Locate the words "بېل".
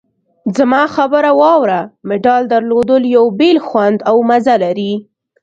3.39-3.57